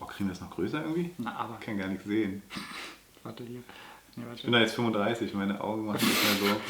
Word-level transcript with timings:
Oh, 0.00 0.06
kriegen 0.06 0.28
wir 0.28 0.32
das 0.34 0.40
noch 0.40 0.50
größer 0.50 0.82
irgendwie? 0.82 1.10
Na, 1.18 1.34
aber. 1.36 1.56
Ich 1.60 1.66
kann 1.66 1.78
gar 1.78 1.88
nichts 1.88 2.04
sehen. 2.04 2.42
Warte 3.22 3.44
hier. 3.44 3.62
Nee, 4.16 4.24
warte. 4.24 4.36
Ich 4.36 4.42
bin 4.44 4.52
da 4.52 4.60
jetzt 4.60 4.74
35, 4.74 5.34
meine 5.34 5.60
Augen 5.60 5.86
machen 5.86 6.06
nicht 6.06 6.40
mehr 6.40 6.50
so, 6.54 6.60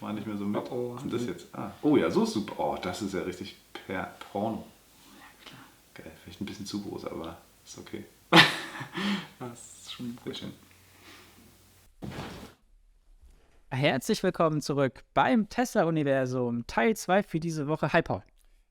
machen 0.00 0.14
nicht 0.16 0.26
mehr 0.26 0.36
so 0.36 0.44
mit. 0.44 0.62
Oh, 0.70 0.74
oh. 0.74 0.94
Was 0.96 1.04
ist 1.04 1.12
das 1.12 1.26
jetzt? 1.26 1.54
Ah. 1.54 1.70
Oh 1.82 1.96
ja, 1.96 2.10
so 2.10 2.24
ist 2.24 2.32
super. 2.32 2.54
Oh, 2.58 2.78
das 2.80 3.02
ist 3.02 3.14
ja 3.14 3.20
richtig 3.20 3.56
per 3.86 4.14
Porno. 4.32 4.64
Geil, 5.94 6.10
vielleicht 6.22 6.40
ein 6.40 6.46
bisschen 6.46 6.66
zu 6.66 6.82
groß, 6.82 7.04
aber 7.06 7.36
ist 7.64 7.78
okay. 7.78 8.04
Das 9.38 9.52
ist 9.82 9.92
schon 9.92 10.16
Sehr 10.24 10.34
schön. 10.34 10.52
Herzlich 13.70 14.22
willkommen 14.22 14.60
zurück 14.62 15.02
beim 15.14 15.48
Tesla-Universum, 15.48 16.66
Teil 16.66 16.96
2 16.96 17.22
für 17.22 17.40
diese 17.40 17.66
Woche. 17.68 17.92
Hi 17.92 18.02
Paul. 18.02 18.22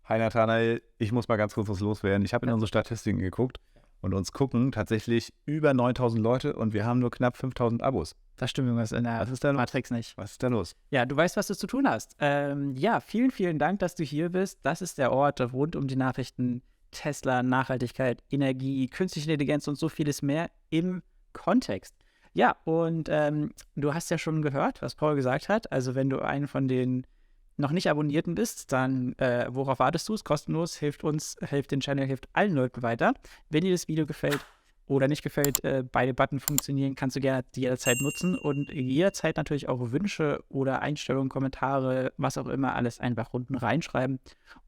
Hi 0.06 0.18
Nathanael, 0.18 0.82
ich 0.98 1.12
muss 1.12 1.28
mal 1.28 1.36
ganz 1.36 1.54
kurz 1.54 1.68
was 1.70 1.82
loswerden. 1.82 2.24
Ich 2.26 2.34
habe 2.34 2.46
in 2.46 2.50
Ja. 2.50 2.54
unsere 2.54 2.68
Statistiken 2.68 3.20
geguckt 3.20 3.60
und 4.02 4.14
uns 4.14 4.32
gucken 4.32 4.72
tatsächlich 4.72 5.34
über 5.46 5.74
9000 5.74 6.22
Leute 6.22 6.56
und 6.56 6.74
wir 6.74 6.86
haben 6.86 7.00
nur 7.00 7.12
knapp 7.12 7.38
5000 7.38 7.82
Abos. 7.82 8.16
Da 8.38 8.48
stimmt 8.48 8.68
irgendwas 8.68 8.92
in 8.92 9.04
der 9.04 9.20
Was 9.20 9.32
ist 9.32 9.44
da 9.44 9.50
los? 9.50 9.58
Matrix 9.58 9.90
nicht. 9.90 10.18
Was 10.18 10.32
ist 10.32 10.44
da 10.44 10.48
los? 10.48 10.76
Ja, 10.92 11.06
du 11.06 11.16
weißt, 11.16 11.38
was 11.38 11.48
du 11.48 11.56
zu 11.56 11.66
tun 11.66 11.90
hast. 11.90 12.16
Ähm, 12.20 12.76
ja, 12.76 13.00
vielen, 13.00 13.32
vielen 13.32 13.58
Dank, 13.58 13.80
dass 13.80 13.96
du 13.96 14.04
hier 14.04 14.30
bist. 14.30 14.60
Das 14.64 14.82
ist 14.82 15.00
der 15.00 15.12
Ort 15.12 15.42
rund 15.54 15.76
um 15.76 15.88
die 15.88 15.96
Nachrichten 15.96 16.62
Tesla, 16.92 17.44
Nachhaltigkeit, 17.44 18.24
Energie, 18.30 18.88
künstliche 18.88 19.32
Intelligenz 19.32 19.68
und 19.68 19.78
so 19.78 19.90
vieles 19.90 20.22
mehr 20.22 20.50
im 20.70 21.02
Kontext. 21.34 21.96
Ja, 22.34 22.56
und 22.66 23.10
ähm, 23.12 23.52
du 23.76 23.94
hast 23.94 24.12
ja 24.12 24.20
schon 24.20 24.44
gehört, 24.44 24.84
was 24.84 24.94
Paul 24.94 25.16
gesagt 25.16 25.50
hat. 25.50 25.72
Also 25.72 25.96
wenn 25.96 26.10
du 26.10 26.20
einen 26.20 26.48
von 26.48 26.68
den 26.68 27.08
noch 27.58 27.72
nicht 27.72 27.90
Abonnierten 27.90 28.36
bist, 28.36 28.72
dann 28.72 29.14
äh, 29.14 29.48
worauf 29.50 29.80
wartest 29.80 30.08
du? 30.08 30.14
Ist 30.14 30.24
kostenlos, 30.24 30.76
hilft 30.76 31.04
uns, 31.04 31.38
hilft 31.42 31.72
den 31.72 31.80
Channel, 31.80 32.06
hilft 32.06 32.28
allen 32.34 32.54
Leuten 32.54 32.82
weiter. 32.82 33.14
Wenn 33.50 33.64
dir 33.64 33.72
das 33.72 33.88
Video 33.88 34.06
gefällt 34.06 34.40
oder 34.86 35.08
nicht 35.08 35.22
gefällt, 35.22 35.64
äh, 35.64 35.84
beide 35.90 36.14
Button 36.14 36.40
funktionieren, 36.40 36.96
kannst 36.96 37.16
du 37.16 37.20
gerne 37.20 37.44
jederzeit 37.56 38.00
nutzen 38.00 38.38
und 38.38 38.72
jederzeit 38.72 39.36
natürlich 39.38 39.68
auch 39.68 39.92
Wünsche 39.92 40.44
oder 40.50 40.82
Einstellungen, 40.82 41.30
Kommentare, 41.30 42.14
was 42.18 42.38
auch 42.38 42.48
immer, 42.48 42.76
alles 42.76 43.00
einfach 43.00 43.34
unten 43.34 43.56
reinschreiben. 43.56 44.20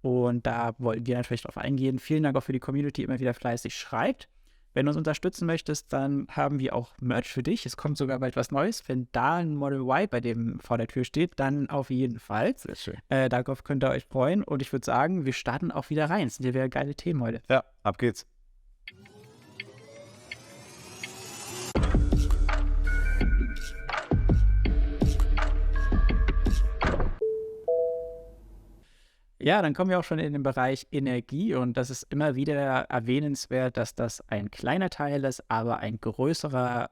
Und 0.01 0.45
da 0.45 0.73
wollen 0.77 1.05
wir 1.05 1.15
natürlich 1.15 1.43
drauf 1.43 1.57
eingehen. 1.57 1.99
Vielen 1.99 2.23
Dank 2.23 2.35
auch 2.35 2.43
für 2.43 2.53
die 2.53 2.59
Community, 2.59 3.03
immer 3.03 3.19
wieder 3.19 3.33
fleißig 3.33 3.75
schreibt. 3.75 4.27
Wenn 4.73 4.85
du 4.85 4.91
uns 4.91 4.97
unterstützen 4.97 5.45
möchtest, 5.45 5.91
dann 5.93 6.27
haben 6.29 6.59
wir 6.59 6.75
auch 6.75 6.91
Merch 6.99 7.27
für 7.27 7.43
dich. 7.43 7.65
Es 7.65 7.77
kommt 7.77 7.97
sogar 7.97 8.19
bald 8.19 8.35
was 8.35 8.51
Neues. 8.51 8.87
Wenn 8.87 9.07
da 9.11 9.37
ein 9.37 9.55
Model 9.55 9.81
Y 9.81 10.07
bei 10.09 10.19
dem 10.19 10.59
vor 10.59 10.77
der 10.77 10.87
Tür 10.87 11.03
steht, 11.03 11.33
dann 11.37 11.69
auf 11.69 11.89
jeden 11.89 12.19
Fall. 12.19 12.55
Sehr 12.57 12.75
schön. 12.75 12.97
Äh, 13.09 13.29
darauf 13.29 13.63
könnt 13.63 13.83
ihr 13.83 13.89
euch 13.89 14.05
freuen. 14.05 14.43
Und 14.43 14.61
ich 14.61 14.71
würde 14.71 14.85
sagen, 14.85 15.25
wir 15.25 15.33
starten 15.33 15.71
auch 15.71 15.89
wieder 15.89 16.09
rein. 16.09 16.27
Es 16.27 16.35
sind 16.35 16.45
ja 16.45 16.53
wieder 16.53 16.69
geile 16.69 16.95
Themen 16.95 17.21
heute. 17.21 17.41
Ja, 17.49 17.63
ab 17.83 17.97
geht's. 17.97 18.25
Ja, 29.41 29.61
dann 29.61 29.73
kommen 29.73 29.89
wir 29.89 29.99
auch 29.99 30.03
schon 30.03 30.19
in 30.19 30.33
den 30.33 30.43
Bereich 30.43 30.87
Energie 30.91 31.55
und 31.55 31.77
das 31.77 31.89
ist 31.89 32.03
immer 32.09 32.35
wieder 32.35 32.55
erwähnenswert, 32.57 33.77
dass 33.77 33.95
das 33.95 34.21
ein 34.27 34.51
kleiner 34.51 34.89
Teil 34.89 35.23
ist, 35.23 35.43
aber 35.49 35.79
ein 35.79 35.99
größerer 36.01 36.89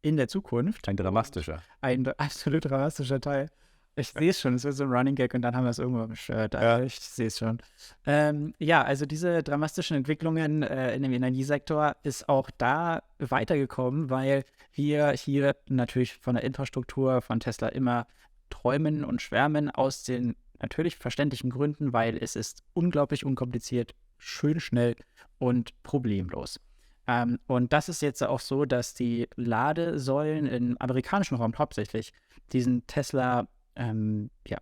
in 0.00 0.16
der 0.16 0.28
Zukunft. 0.28 0.88
Ein 0.88 0.96
dramatischer. 0.96 1.62
Ein 1.82 2.06
absolut 2.16 2.64
dramatischer 2.64 3.20
Teil. 3.20 3.50
Ich 3.98 4.08
sehe 4.08 4.30
es 4.30 4.40
schon, 4.40 4.54
es 4.54 4.64
wird 4.64 4.74
so 4.74 4.84
ein 4.84 4.90
Running 4.90 5.14
Gag 5.14 5.34
und 5.34 5.42
dann 5.42 5.56
haben 5.56 5.64
wir 5.64 5.70
es 5.70 5.78
irgendwo 5.78 6.04
im 6.04 6.14
Shirt. 6.14 6.54
Also 6.54 6.66
Ja. 6.66 6.82
Ich 6.82 7.00
sehe 7.00 7.26
es 7.26 7.38
schon. 7.38 7.58
Ähm, 8.06 8.54
ja, 8.58 8.82
also 8.82 9.06
diese 9.06 9.42
dramatischen 9.42 9.96
Entwicklungen 9.96 10.62
äh, 10.62 10.94
in 10.94 11.02
dem 11.02 11.12
Energiesektor 11.12 11.96
ist 12.02 12.28
auch 12.28 12.50
da 12.56 13.02
weitergekommen, 13.18 14.08
weil 14.10 14.44
wir 14.72 15.12
hier 15.12 15.56
natürlich 15.68 16.14
von 16.14 16.34
der 16.36 16.44
Infrastruktur 16.44 17.22
von 17.22 17.40
Tesla 17.40 17.68
immer 17.68 18.06
träumen 18.50 19.04
und 19.04 19.22
schwärmen 19.22 19.70
aus 19.70 20.04
den 20.04 20.36
natürlich 20.60 20.96
verständlichen 20.96 21.50
Gründen, 21.50 21.92
weil 21.92 22.16
es 22.16 22.36
ist 22.36 22.62
unglaublich 22.72 23.24
unkompliziert, 23.24 23.94
schön 24.18 24.60
schnell 24.60 24.96
und 25.38 25.82
problemlos. 25.82 26.60
Ähm, 27.06 27.38
und 27.46 27.72
das 27.72 27.88
ist 27.88 28.02
jetzt 28.02 28.22
auch 28.22 28.40
so, 28.40 28.64
dass 28.64 28.94
die 28.94 29.28
Ladesäulen 29.36 30.46
im 30.46 30.76
amerikanischen 30.78 31.36
Raum 31.36 31.56
hauptsächlich 31.56 32.12
diesen 32.52 32.86
Tesla, 32.86 33.48
ähm, 33.76 34.30
ja, 34.46 34.58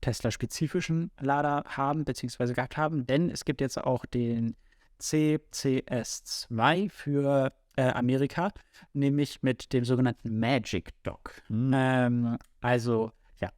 Tesla-spezifischen 0.00 1.10
Lader 1.20 1.64
haben, 1.66 2.04
beziehungsweise 2.04 2.54
gehabt 2.54 2.76
haben, 2.76 3.06
denn 3.06 3.30
es 3.30 3.44
gibt 3.44 3.60
jetzt 3.60 3.78
auch 3.78 4.04
den 4.04 4.56
CCS2 5.00 6.90
für 6.90 7.52
äh, 7.76 7.88
Amerika, 7.90 8.52
nämlich 8.92 9.42
mit 9.42 9.72
dem 9.72 9.84
sogenannten 9.84 10.38
Magic 10.38 10.90
Dock. 11.02 11.42
Hm, 11.48 11.72
Ähm, 11.74 12.38
also, 12.60 13.12
ja, 13.40 13.50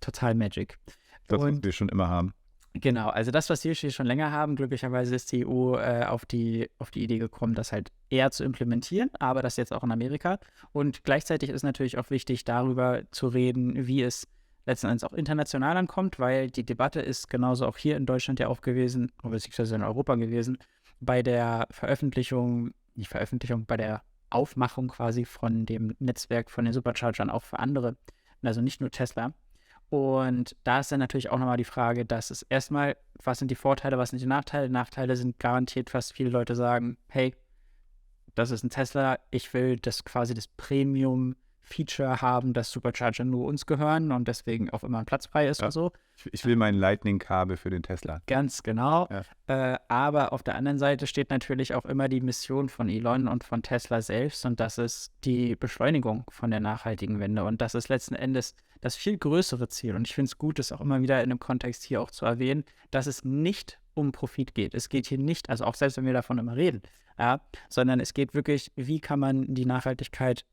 total 0.00 0.34
Magic. 0.34 0.78
Das, 1.26 1.40
was 1.40 1.46
und- 1.46 1.64
wir 1.64 1.72
schon 1.72 1.88
immer 1.88 2.08
haben. 2.08 2.32
Genau, 2.76 3.08
also 3.08 3.30
das, 3.30 3.50
was 3.50 3.62
wir 3.62 3.76
schon 3.76 4.06
länger 4.06 4.32
haben, 4.32 4.56
glücklicherweise 4.56 5.14
ist 5.14 5.30
die 5.30 5.46
EU 5.46 5.76
äh, 5.76 6.06
auf, 6.06 6.26
die, 6.26 6.68
auf 6.78 6.90
die 6.90 7.04
Idee 7.04 7.18
gekommen, 7.18 7.54
das 7.54 7.70
halt 7.70 7.92
eher 8.10 8.32
zu 8.32 8.42
implementieren, 8.42 9.10
aber 9.20 9.42
das 9.42 9.56
jetzt 9.56 9.72
auch 9.72 9.84
in 9.84 9.92
Amerika. 9.92 10.40
Und 10.72 11.04
gleichzeitig 11.04 11.50
ist 11.50 11.62
natürlich 11.62 11.98
auch 11.98 12.10
wichtig, 12.10 12.42
darüber 12.42 13.02
zu 13.12 13.28
reden, 13.28 13.86
wie 13.86 14.02
es 14.02 14.26
letzten 14.66 14.88
Endes 14.88 15.04
auch 15.04 15.12
international 15.12 15.76
ankommt, 15.76 16.18
weil 16.18 16.50
die 16.50 16.66
Debatte 16.66 17.00
ist 17.00 17.30
genauso 17.30 17.64
auch 17.68 17.76
hier 17.76 17.96
in 17.96 18.06
Deutschland 18.06 18.40
ja 18.40 18.48
auch 18.48 18.60
gewesen, 18.60 19.12
beziehungsweise 19.22 19.76
in 19.76 19.84
Europa 19.84 20.16
gewesen, 20.16 20.58
bei 21.00 21.22
der 21.22 21.68
Veröffentlichung, 21.70 22.72
nicht 22.96 23.08
Veröffentlichung, 23.08 23.66
bei 23.66 23.76
der 23.76 24.02
Aufmachung 24.30 24.88
quasi 24.88 25.24
von 25.24 25.64
dem 25.64 25.94
Netzwerk 26.00 26.50
von 26.50 26.64
den 26.64 26.74
Superchargern 26.74 27.30
auch 27.30 27.44
für 27.44 27.60
andere, 27.60 27.96
also 28.42 28.60
nicht 28.60 28.80
nur 28.80 28.90
Tesla. 28.90 29.32
Und 29.90 30.56
da 30.64 30.80
ist 30.80 30.90
dann 30.90 31.00
natürlich 31.00 31.30
auch 31.30 31.38
nochmal 31.38 31.56
die 31.56 31.64
Frage, 31.64 32.04
dass 32.04 32.30
es 32.30 32.42
erstmal, 32.42 32.96
was 33.22 33.38
sind 33.38 33.50
die 33.50 33.54
Vorteile, 33.54 33.98
was 33.98 34.10
sind 34.10 34.20
die 34.20 34.26
Nachteile? 34.26 34.68
Nachteile 34.68 35.16
sind 35.16 35.38
garantiert, 35.38 35.90
fast 35.90 36.14
viele 36.14 36.30
Leute 36.30 36.56
sagen, 36.56 36.96
hey, 37.08 37.34
das 38.34 38.50
ist 38.50 38.64
ein 38.64 38.70
Tesla, 38.70 39.18
ich 39.30 39.54
will 39.54 39.76
das 39.76 40.04
quasi 40.04 40.34
das 40.34 40.48
Premium-Feature 41.64 42.20
haben, 42.22 42.52
dass 42.52 42.70
Supercharger 42.70 43.24
nur 43.24 43.46
uns 43.46 43.66
gehören 43.66 44.12
und 44.12 44.28
deswegen 44.28 44.70
auch 44.70 44.84
immer 44.84 44.98
ein 44.98 45.06
Platz 45.06 45.26
frei 45.26 45.48
ist 45.48 45.60
Ja. 45.60 45.66
und 45.66 45.72
so. 45.72 45.92
Ich, 46.16 46.32
ich 46.32 46.44
will 46.44 46.56
mein 46.56 46.74
Lightning-Kabel 46.74 47.56
für 47.56 47.70
den 47.70 47.82
Tesla. 47.82 48.20
Ganz 48.26 48.62
genau. 48.62 49.08
Ja. 49.10 49.72
Äh, 49.74 49.78
aber 49.88 50.32
auf 50.32 50.42
der 50.42 50.54
anderen 50.54 50.78
Seite 50.78 51.06
steht 51.06 51.30
natürlich 51.30 51.74
auch 51.74 51.84
immer 51.84 52.08
die 52.08 52.20
Mission 52.20 52.68
von 52.68 52.88
Elon 52.88 53.28
und 53.28 53.44
von 53.44 53.62
Tesla 53.62 54.00
selbst 54.00 54.44
und 54.46 54.60
das 54.60 54.78
ist 54.78 55.12
die 55.24 55.56
Beschleunigung 55.56 56.24
von 56.28 56.50
der 56.50 56.60
nachhaltigen 56.60 57.18
Wende. 57.20 57.44
Und 57.44 57.60
das 57.60 57.74
ist 57.74 57.88
letzten 57.88 58.14
Endes 58.14 58.54
das 58.80 58.96
viel 58.96 59.16
größere 59.16 59.68
Ziel. 59.68 59.96
Und 59.96 60.06
ich 60.06 60.14
finde 60.14 60.26
es 60.26 60.38
gut, 60.38 60.58
das 60.58 60.70
auch 60.72 60.80
immer 60.80 61.00
wieder 61.00 61.22
in 61.22 61.30
dem 61.30 61.40
Kontext 61.40 61.84
hier 61.84 62.00
auch 62.02 62.10
zu 62.10 62.26
erwähnen, 62.26 62.64
dass 62.90 63.06
es 63.06 63.24
nicht 63.24 63.78
um 63.94 64.12
Profit 64.12 64.54
geht. 64.54 64.74
Es 64.74 64.88
geht 64.88 65.06
hier 65.06 65.18
nicht, 65.18 65.48
also 65.48 65.64
auch 65.64 65.74
selbst 65.74 65.96
wenn 65.96 66.04
wir 66.04 66.12
davon 66.12 66.38
immer 66.38 66.56
reden, 66.56 66.82
ja, 67.18 67.40
sondern 67.68 68.00
es 68.00 68.12
geht 68.12 68.34
wirklich, 68.34 68.72
wie 68.74 69.00
kann 69.00 69.20
man 69.20 69.54
die 69.54 69.66
Nachhaltigkeit, 69.66 70.44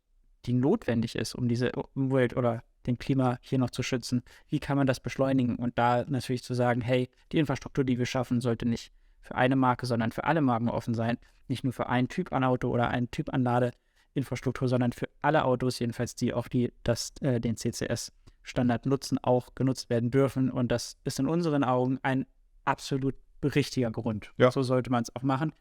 die 0.46 0.54
notwendig 0.54 1.16
ist, 1.16 1.36
um 1.36 1.48
diese 1.48 1.72
Umwelt 1.94 2.36
oder 2.36 2.64
den 2.86 2.98
Klima 2.98 3.38
hier 3.42 3.60
noch 3.60 3.70
zu 3.70 3.84
schützen, 3.84 4.24
wie 4.48 4.60
kann 4.60 4.78
man 4.78 4.88
das 4.88 5.00
beschleunigen? 5.00 5.56
Und 5.56 5.78
da 5.78 6.04
natürlich 6.08 6.44
zu 6.44 6.54
sagen, 6.54 6.82
hey, 6.82 7.10
die 7.32 7.38
Infrastruktur, 7.38 7.84
die 7.84 8.00
wir 8.00 8.06
schaffen, 8.06 8.42
sollte 8.42 8.68
nicht 8.68 8.92
für 9.22 9.36
eine 9.36 9.56
Marke, 9.56 9.86
sondern 9.86 10.12
für 10.12 10.24
alle 10.24 10.42
Marken 10.42 10.70
offen 10.70 10.94
sein. 10.94 11.18
Nicht 11.48 11.64
nur 11.64 11.74
für 11.74 11.90
einen 11.90 12.08
Typ 12.08 12.34
an 12.34 12.44
Auto 12.44 12.70
oder 12.70 12.90
einen 12.90 13.12
Typ 13.12 13.34
an 13.34 13.44
Ladeinfrastruktur, 13.44 14.68
sondern 14.68 14.94
für 14.94 15.10
alle 15.22 15.46
Autos, 15.46 15.80
jedenfalls 15.80 16.16
die 16.16 16.34
auf 16.34 16.50
die 16.50 16.74
das, 16.84 17.14
äh, 17.22 17.40
den 17.40 17.56
CCS-Standard 17.56 18.86
nutzen, 18.86 19.20
auch 19.22 19.54
genutzt 19.54 19.90
werden 19.90 20.12
dürfen. 20.12 20.50
Und 20.50 20.72
das 20.72 20.98
ist 21.04 21.20
in 21.20 21.28
unseren 21.28 21.64
Augen 21.64 22.00
ein 22.02 22.26
absolut 22.66 23.16
richtiger 23.44 23.92
Grund. 23.92 24.32
Ja. 24.38 24.52
So 24.52 24.64
sollte 24.64 24.92
man 24.92 25.04
es 25.04 25.16
auch 25.16 25.24
machen. 25.24 25.54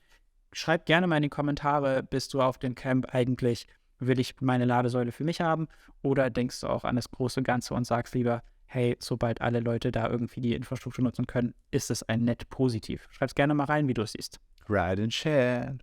Schreib 0.52 0.86
gerne 0.86 1.06
mal 1.06 1.16
in 1.16 1.22
die 1.22 1.28
Kommentare, 1.28 2.02
bist 2.02 2.34
du 2.34 2.40
auf 2.40 2.58
dem 2.58 2.74
Camp 2.74 3.14
eigentlich, 3.14 3.66
will 4.00 4.18
ich 4.18 4.40
meine 4.40 4.64
Ladesäule 4.64 5.12
für 5.12 5.24
mich 5.24 5.40
haben? 5.40 5.68
Oder 6.02 6.30
denkst 6.30 6.60
du 6.60 6.66
auch 6.66 6.84
an 6.84 6.96
das 6.96 7.10
große 7.10 7.42
Ganze 7.42 7.74
und 7.74 7.84
sagst 7.84 8.14
lieber, 8.14 8.42
hey, 8.66 8.96
sobald 9.00 9.40
alle 9.40 9.60
Leute 9.60 9.92
da 9.92 10.08
irgendwie 10.08 10.40
die 10.40 10.54
Infrastruktur 10.54 11.04
nutzen 11.04 11.26
können, 11.26 11.54
ist 11.70 11.90
es 11.90 12.02
ein 12.04 12.24
net 12.24 12.48
positiv. 12.50 13.08
Schreib's 13.10 13.34
gerne 13.34 13.54
mal 13.54 13.64
rein, 13.64 13.88
wie 13.88 13.94
du 13.94 14.02
es 14.02 14.12
siehst. 14.12 14.40
Ride 14.68 15.02
and 15.02 15.12
share. 15.12 15.78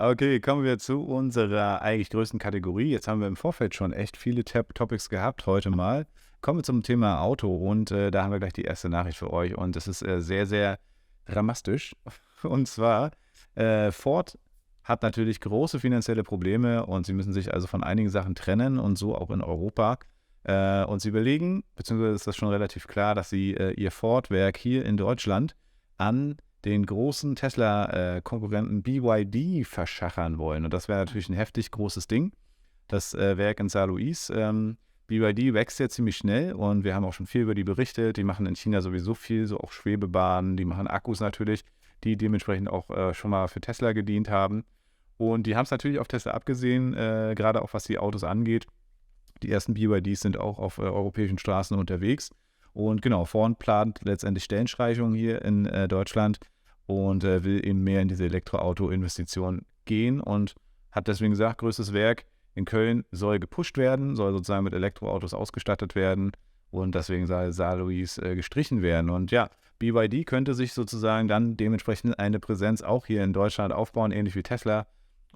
Okay, 0.00 0.38
kommen 0.38 0.62
wir 0.62 0.78
zu 0.78 1.02
unserer 1.02 1.82
eigentlich 1.82 2.10
größten 2.10 2.38
Kategorie. 2.38 2.90
Jetzt 2.90 3.08
haben 3.08 3.20
wir 3.20 3.26
im 3.26 3.34
Vorfeld 3.34 3.74
schon 3.74 3.92
echt 3.92 4.16
viele 4.16 4.44
Tab 4.44 4.72
Topics 4.74 5.08
gehabt 5.08 5.46
heute 5.46 5.70
mal. 5.70 6.06
Kommen 6.40 6.60
wir 6.60 6.62
zum 6.62 6.84
Thema 6.84 7.20
Auto 7.20 7.52
und 7.56 7.90
äh, 7.90 8.12
da 8.12 8.22
haben 8.22 8.30
wir 8.30 8.38
gleich 8.38 8.52
die 8.52 8.62
erste 8.62 8.88
Nachricht 8.88 9.18
für 9.18 9.32
euch 9.32 9.58
und 9.58 9.74
es 9.74 9.88
ist 9.88 10.02
äh, 10.02 10.20
sehr, 10.20 10.46
sehr 10.46 10.78
dramatisch. 11.24 11.96
Und 12.44 12.68
zwar, 12.68 13.10
äh, 13.56 13.90
Ford 13.90 14.38
hat 14.88 15.02
natürlich 15.02 15.40
große 15.40 15.78
finanzielle 15.80 16.24
Probleme 16.24 16.86
und 16.86 17.04
sie 17.04 17.12
müssen 17.12 17.34
sich 17.34 17.52
also 17.52 17.66
von 17.66 17.84
einigen 17.84 18.08
Sachen 18.08 18.34
trennen 18.34 18.78
und 18.78 18.96
so 18.96 19.14
auch 19.14 19.30
in 19.30 19.42
Europa. 19.42 19.98
Äh, 20.44 20.84
und 20.84 21.00
sie 21.00 21.10
überlegen, 21.10 21.62
beziehungsweise 21.76 22.14
ist 22.14 22.26
das 22.26 22.36
schon 22.36 22.48
relativ 22.48 22.86
klar, 22.86 23.14
dass 23.14 23.28
sie 23.28 23.54
äh, 23.54 23.72
ihr 23.72 23.90
Ford-Werk 23.90 24.56
hier 24.56 24.86
in 24.86 24.96
Deutschland 24.96 25.54
an 25.98 26.36
den 26.64 26.86
großen 26.86 27.36
Tesla-Konkurrenten 27.36 28.82
BYD 28.82 29.66
verschachern 29.66 30.38
wollen. 30.38 30.64
Und 30.64 30.72
das 30.72 30.88
wäre 30.88 31.00
natürlich 31.00 31.28
ein 31.28 31.34
heftig 31.34 31.70
großes 31.70 32.08
Ding. 32.08 32.32
Das 32.88 33.12
äh, 33.12 33.36
Werk 33.36 33.60
in 33.60 33.68
Saint 33.68 33.88
Louis. 33.88 34.32
Ähm, 34.34 34.78
BYD 35.06 35.54
wächst 35.54 35.80
ja 35.80 35.88
ziemlich 35.88 36.16
schnell 36.16 36.52
und 36.54 36.84
wir 36.84 36.94
haben 36.94 37.04
auch 37.04 37.12
schon 37.12 37.26
viel 37.26 37.42
über 37.42 37.54
die 37.54 37.64
berichtet. 37.64 38.16
Die 38.16 38.24
machen 38.24 38.46
in 38.46 38.56
China 38.56 38.80
sowieso 38.80 39.14
viel, 39.14 39.46
so 39.46 39.58
auch 39.58 39.72
Schwebebahnen, 39.72 40.56
die 40.56 40.64
machen 40.64 40.86
Akkus 40.86 41.20
natürlich, 41.20 41.64
die 42.04 42.16
dementsprechend 42.16 42.68
auch 42.68 42.90
äh, 42.90 43.14
schon 43.14 43.30
mal 43.30 43.48
für 43.48 43.60
Tesla 43.60 43.92
gedient 43.92 44.30
haben. 44.30 44.64
Und 45.18 45.46
die 45.46 45.56
haben 45.56 45.64
es 45.64 45.70
natürlich 45.70 45.98
auf 45.98 46.08
Tesla 46.08 46.32
abgesehen, 46.32 46.94
äh, 46.94 47.34
gerade 47.36 47.60
auch 47.62 47.74
was 47.74 47.84
die 47.84 47.98
Autos 47.98 48.24
angeht. 48.24 48.66
Die 49.42 49.50
ersten 49.50 49.74
BYDs 49.74 50.20
sind 50.20 50.38
auch 50.38 50.58
auf 50.58 50.78
äh, 50.78 50.82
europäischen 50.82 51.38
Straßen 51.38 51.76
unterwegs. 51.76 52.30
Und 52.72 53.02
genau, 53.02 53.24
Ford 53.24 53.58
plant 53.58 54.00
letztendlich 54.04 54.44
Stellenstreichungen 54.44 55.14
hier 55.14 55.42
in 55.42 55.66
äh, 55.66 55.88
Deutschland 55.88 56.38
und 56.86 57.24
äh, 57.24 57.44
will 57.44 57.66
eben 57.66 57.82
mehr 57.82 58.00
in 58.00 58.08
diese 58.08 58.24
Elektroauto-Investition 58.24 59.62
gehen 59.84 60.20
und 60.20 60.54
hat 60.92 61.08
deswegen 61.08 61.32
gesagt, 61.32 61.58
größtes 61.58 61.92
Werk 61.92 62.24
in 62.54 62.64
Köln 62.64 63.04
soll 63.10 63.38
gepusht 63.40 63.76
werden, 63.76 64.16
soll 64.16 64.32
sozusagen 64.32 64.64
mit 64.64 64.74
Elektroautos 64.74 65.34
ausgestattet 65.34 65.94
werden 65.94 66.32
und 66.70 66.94
deswegen 66.94 67.26
soll 67.26 67.52
Saarlouis 67.52 68.18
äh, 68.18 68.34
gestrichen 68.34 68.82
werden. 68.82 69.10
Und 69.10 69.30
ja, 69.30 69.50
BYD 69.78 70.26
könnte 70.26 70.54
sich 70.54 70.72
sozusagen 70.72 71.28
dann 71.28 71.56
dementsprechend 71.56 72.18
eine 72.18 72.40
Präsenz 72.40 72.82
auch 72.82 73.06
hier 73.06 73.22
in 73.22 73.32
Deutschland 73.32 73.72
aufbauen, 73.72 74.12
ähnlich 74.12 74.34
wie 74.34 74.42
Tesla. 74.42 74.86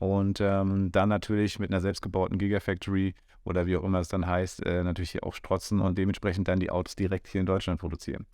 Und 0.03 0.41
ähm, 0.41 0.91
dann 0.91 1.09
natürlich 1.09 1.61
mit 1.61 1.71
einer 1.71 1.81
selbstgebauten 1.81 2.37
Gigafactory 2.37 3.15
oder 3.45 3.67
wie 3.67 3.77
auch 3.77 3.85
immer 3.85 4.01
es 4.01 4.09
dann 4.09 4.27
heißt, 4.27 4.67
äh, 4.67 4.83
natürlich 4.83 5.13
hier 5.13 5.23
auch 5.23 5.33
strotzen 5.33 5.81
und 5.81 5.97
dementsprechend 5.97 6.49
dann 6.49 6.59
die 6.59 6.73
Autos 6.73 6.97
direkt 6.97 7.29
hier 7.29 7.41
in 7.41 7.47
Deutschland 7.47 7.79
produzieren. 7.79 8.27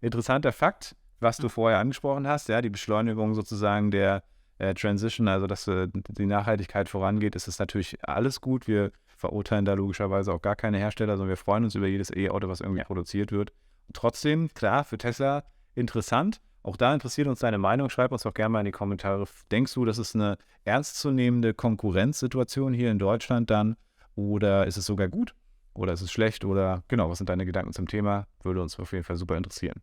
Interessanter 0.00 0.52
Fakt, 0.52 0.94
was 1.18 1.38
du 1.38 1.48
vorher 1.48 1.80
angesprochen 1.80 2.28
hast, 2.28 2.48
ja, 2.48 2.62
die 2.62 2.70
Beschleunigung 2.70 3.34
sozusagen 3.34 3.90
der 3.90 4.22
äh, 4.58 4.72
Transition, 4.74 5.26
also 5.26 5.48
dass 5.48 5.66
äh, 5.66 5.88
die 5.92 6.26
Nachhaltigkeit 6.26 6.88
vorangeht, 6.88 7.34
ist 7.34 7.48
es 7.48 7.58
natürlich 7.58 7.98
alles 8.08 8.40
gut. 8.40 8.68
Wir 8.68 8.92
verurteilen 9.16 9.64
da 9.64 9.74
logischerweise 9.74 10.32
auch 10.32 10.42
gar 10.42 10.54
keine 10.54 10.78
Hersteller, 10.78 11.16
sondern 11.16 11.30
wir 11.30 11.36
freuen 11.36 11.64
uns 11.64 11.74
über 11.74 11.88
jedes 11.88 12.14
E-Auto, 12.14 12.46
was 12.46 12.60
irgendwie 12.60 12.84
produziert 12.84 13.32
wird. 13.32 13.50
Und 13.88 13.96
trotzdem, 13.96 14.54
klar, 14.54 14.84
für 14.84 14.96
Tesla 14.96 15.42
interessant. 15.74 16.40
Auch 16.66 16.76
da 16.76 16.92
interessiert 16.92 17.28
uns 17.28 17.38
deine 17.38 17.58
Meinung. 17.58 17.90
Schreib 17.90 18.10
uns 18.10 18.24
doch 18.24 18.34
gerne 18.34 18.48
mal 18.48 18.58
in 18.58 18.64
die 18.64 18.72
Kommentare. 18.72 19.24
Denkst 19.52 19.72
du, 19.74 19.84
das 19.84 19.98
ist 19.98 20.16
eine 20.16 20.36
ernstzunehmende 20.64 21.54
Konkurrenzsituation 21.54 22.74
hier 22.74 22.90
in 22.90 22.98
Deutschland 22.98 23.50
dann? 23.50 23.76
Oder 24.16 24.66
ist 24.66 24.76
es 24.76 24.84
sogar 24.84 25.06
gut? 25.06 25.36
Oder 25.74 25.92
ist 25.92 26.00
es 26.00 26.10
schlecht? 26.10 26.44
Oder 26.44 26.82
genau, 26.88 27.08
was 27.08 27.18
sind 27.18 27.28
deine 27.28 27.46
Gedanken 27.46 27.72
zum 27.72 27.86
Thema? 27.86 28.26
Würde 28.42 28.60
uns 28.60 28.80
auf 28.80 28.90
jeden 28.90 29.04
Fall 29.04 29.14
super 29.14 29.36
interessieren. 29.36 29.80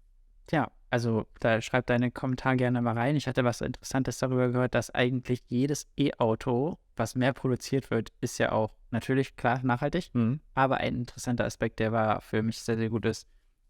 Tja, 0.47 0.71
also 0.89 1.25
da 1.39 1.61
schreib 1.61 1.85
deine 1.85 2.11
Kommentare 2.11 2.57
gerne 2.57 2.81
mal 2.81 2.97
rein. 2.97 3.15
Ich 3.15 3.27
hatte 3.27 3.45
was 3.45 3.61
Interessantes 3.61 4.17
darüber 4.17 4.49
gehört, 4.49 4.75
dass 4.75 4.89
eigentlich 4.89 5.41
jedes 5.47 5.87
E-Auto, 5.95 6.79
was 6.97 7.15
mehr 7.15 7.31
produziert 7.31 7.91
wird, 7.91 8.11
ist 8.19 8.39
ja 8.39 8.51
auch 8.51 8.75
natürlich 8.91 9.37
klar 9.37 9.61
nachhaltig. 9.63 10.09
Mhm. 10.11 10.41
Aber 10.53 10.79
ein 10.79 10.95
interessanter 10.95 11.45
Aspekt, 11.45 11.79
der 11.79 11.93
war 11.93 12.19
für 12.19 12.43
mich 12.43 12.59
sehr, 12.59 12.75
sehr 12.75 12.89
gut 12.89 13.05
ist, 13.05 13.25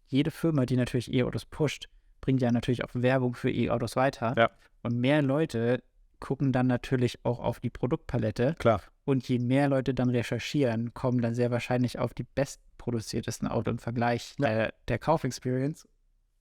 jede 0.08 0.32
Firma, 0.32 0.66
die 0.66 0.76
natürlich 0.76 1.14
E-Autos 1.14 1.44
pusht, 1.44 1.88
bringt 2.24 2.40
ja 2.40 2.50
natürlich 2.50 2.82
auch 2.84 2.88
Werbung 2.94 3.34
für 3.34 3.50
E-Autos 3.50 3.96
weiter. 3.96 4.34
Ja. 4.38 4.50
Und 4.82 4.98
mehr 4.98 5.20
Leute 5.20 5.82
gucken 6.20 6.52
dann 6.52 6.66
natürlich 6.66 7.22
auch 7.22 7.38
auf 7.38 7.60
die 7.60 7.68
Produktpalette. 7.68 8.56
Klar. 8.58 8.80
Und 9.04 9.28
je 9.28 9.38
mehr 9.38 9.68
Leute 9.68 9.92
dann 9.92 10.08
recherchieren, 10.08 10.94
kommen 10.94 11.20
dann 11.20 11.34
sehr 11.34 11.50
wahrscheinlich 11.50 11.98
auf 11.98 12.14
die 12.14 12.22
bestproduziertesten 12.22 13.46
Autos 13.46 13.72
im 13.72 13.78
Vergleich 13.78 14.36
ja. 14.38 14.48
der, 14.48 14.74
der 14.88 14.98
Kaufexperience 14.98 15.86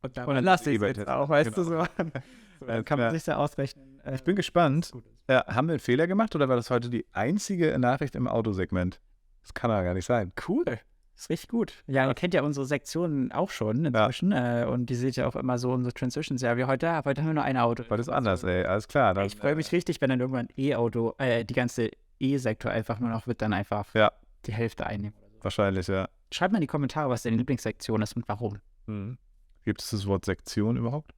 und 0.02 0.16
dann, 0.16 0.26
und 0.26 0.36
dann 0.36 0.44
lass 0.46 0.66
ich 0.66 0.82
es 0.82 1.08
auch, 1.08 1.28
weißt 1.28 1.54
genau. 1.54 1.70
du 1.70 1.86
so. 1.86 1.86
so 2.60 2.66
dann 2.66 2.86
kann 2.86 2.98
man 2.98 3.08
ja. 3.08 3.12
sich 3.12 3.26
da 3.26 3.36
ausrechnen. 3.36 4.00
Äh, 4.06 4.16
ich 4.16 4.24
bin 4.24 4.38
gespannt. 4.38 4.92
Ja, 5.30 5.46
haben 5.48 5.68
wir 5.68 5.74
einen 5.74 5.80
Fehler 5.80 6.08
gemacht 6.08 6.34
oder 6.34 6.48
war 6.48 6.56
das 6.56 6.70
heute 6.70 6.90
die 6.90 7.06
einzige 7.12 7.78
Nachricht 7.78 8.16
im 8.16 8.30
Autosegment? 8.30 9.02
Das 9.42 9.54
kann 9.54 9.70
ja 9.70 9.84
gar 9.84 9.94
nicht 9.94 10.06
sein. 10.06 10.32
Cool. 10.48 10.80
Ist 11.16 11.30
richtig 11.30 11.50
gut. 11.50 11.84
Ja, 11.88 12.08
ihr 12.08 12.14
kennt 12.16 12.34
ja 12.34 12.42
unsere 12.42 12.66
Sektionen 12.66 13.32
auch 13.32 13.52
schon 13.52 13.86
inzwischen. 13.86 14.32
Ja. 14.32 14.64
Äh, 14.64 14.66
und 14.66 14.88
die 14.88 14.96
seht 14.96 15.16
ja 15.16 15.28
auch 15.28 15.36
immer 15.36 15.58
so 15.58 15.72
unsere 15.72 15.94
Transitions. 15.94 16.42
Ja, 16.42 16.58
wie 16.58 16.66
heute, 16.66 17.04
heute 17.06 17.22
haben 17.22 17.30
wir 17.30 17.34
nur 17.36 17.44
ein 17.44 17.58
Auto. 17.58 17.84
Heute 17.90 18.02
ist 18.02 18.10
anders, 18.10 18.44
ey. 18.44 18.66
Alles 18.66 18.88
klar. 18.88 19.16
ich 19.24 19.36
freue 19.36 19.56
mich 19.56 19.72
richtig, 19.72 20.02
wenn 20.02 20.10
dann 20.10 20.20
irgendwann 20.20 20.48
E-Auto, 20.58 21.14
äh, 21.20 21.46
die 21.46 21.54
ganze 21.54 21.92
E-Sektor 22.20 22.72
einfach 22.72 23.00
nur 23.00 23.10
noch 23.10 23.28
wird 23.28 23.42
dann 23.42 23.54
einfach 23.54 23.94
ja. 23.94 24.12
die 24.46 24.54
Hälfte 24.54 24.88
einnehmen. 24.88 25.16
Wahrscheinlich, 25.42 25.88
ja. 25.88 26.10
Schreibt 26.32 26.52
mal 26.52 26.58
in 26.58 26.62
die 26.62 26.68
Kommentare, 26.68 27.10
was 27.10 27.24
deine 27.24 27.38
Lieblingssektion 27.38 28.02
ist 28.02 28.16
und 28.16 28.28
warum. 28.28 28.60
Mhm. 28.88 29.18
Gibt 29.64 29.82
es 29.82 29.92
das 29.92 30.08
Wort 30.08 30.26
Sektion 30.26 30.78
überhaupt? 30.78 31.14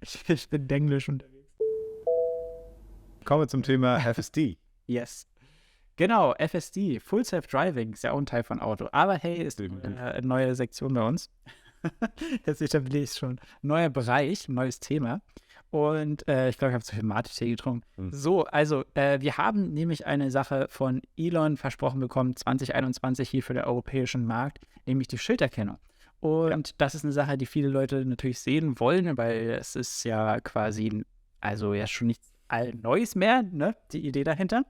ich, 0.00 0.20
ich 0.28 0.48
bin 0.48 0.68
Denglisch 0.68 1.08
unterwegs. 1.08 1.34
Kommen 3.24 3.42
wir 3.42 3.48
zum 3.48 3.62
Thema 3.62 3.98
FSD. 3.98 4.58
yes. 4.86 5.26
Genau, 5.96 6.34
FSD, 6.34 6.98
Full 6.98 7.24
Self 7.24 7.46
Driving, 7.46 7.92
ist 7.92 8.02
ja 8.02 8.12
auch 8.12 8.18
ein 8.18 8.26
Teil 8.26 8.42
von 8.42 8.60
Auto. 8.60 8.88
Aber 8.90 9.14
hey, 9.14 9.42
ist 9.42 9.60
eine 9.60 10.20
neue 10.22 10.54
Sektion 10.54 10.94
bei 10.94 11.06
uns. 11.06 11.30
Jetzt 12.46 12.62
etabliere 12.62 13.04
ich 13.04 13.10
es 13.10 13.18
schon. 13.18 13.38
Neuer 13.62 13.90
Bereich, 13.90 14.48
neues 14.48 14.80
Thema. 14.80 15.20
Und 15.70 16.26
äh, 16.28 16.48
ich 16.48 16.58
glaube, 16.58 16.70
ich 16.70 16.74
habe 16.74 16.84
zu 16.84 16.94
viel 16.94 17.04
Mate-Tee 17.04 17.50
getrunken. 17.50 17.84
Hm. 17.96 18.12
So, 18.12 18.44
also 18.44 18.84
äh, 18.94 19.20
wir 19.20 19.38
haben 19.38 19.72
nämlich 19.74 20.06
eine 20.06 20.30
Sache 20.30 20.66
von 20.70 21.02
Elon 21.16 21.56
versprochen 21.56 22.00
bekommen, 22.00 22.36
2021 22.36 23.28
hier 23.28 23.42
für 23.42 23.54
den 23.54 23.64
europäischen 23.64 24.24
Markt, 24.24 24.60
nämlich 24.86 25.08
die 25.08 25.18
Schilderkennung. 25.18 25.78
Und 26.20 26.68
ja. 26.68 26.74
das 26.78 26.94
ist 26.94 27.04
eine 27.04 27.12
Sache, 27.12 27.36
die 27.36 27.46
viele 27.46 27.68
Leute 27.68 28.04
natürlich 28.04 28.38
sehen 28.38 28.78
wollen, 28.80 29.16
weil 29.18 29.50
es 29.60 29.76
ist 29.76 30.04
ja 30.04 30.40
quasi, 30.40 31.04
also 31.40 31.74
ja 31.74 31.86
schon 31.86 32.06
nichts 32.06 32.32
Neues 32.80 33.16
mehr, 33.16 33.42
ne, 33.42 33.74
die 33.92 34.06
Idee 34.06 34.22
dahinter. 34.22 34.64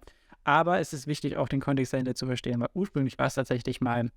Aber 0.45 0.79
es 0.79 0.93
ist 0.93 1.07
wichtig, 1.07 1.37
auch 1.37 1.49
den 1.49 1.61
Kontext 1.61 1.93
dahinter 1.93 2.15
zu 2.15 2.27
verstehen, 2.27 2.61
weil 2.61 2.69
ursprünglich 2.75 3.19
war 3.19 3.27
es 3.27 3.35
tatsächlich 3.35 3.81
mal 3.81 4.11